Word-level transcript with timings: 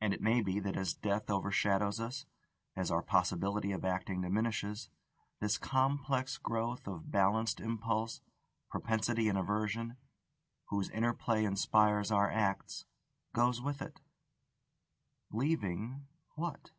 And 0.00 0.14
it 0.14 0.22
may 0.22 0.40
be 0.40 0.58
that 0.60 0.74
as 0.74 0.94
death 0.94 1.28
overshadows 1.28 2.00
us, 2.00 2.24
as 2.74 2.90
our 2.90 3.02
possibility 3.02 3.72
of 3.72 3.84
acting 3.84 4.22
diminishes, 4.22 4.88
this 5.38 5.58
complex 5.58 6.38
growth 6.38 6.88
of 6.88 7.10
balanced 7.10 7.60
impulse, 7.60 8.22
propensity 8.70 9.28
and 9.28 9.36
aversion, 9.36 9.98
whose 10.68 10.88
interplay 10.88 11.44
inspires 11.44 12.10
our 12.10 12.30
acts, 12.30 12.86
goes 13.34 13.60
with 13.60 13.82
it. 13.82 14.00
Leaving 15.30 16.06
what? 16.36 16.70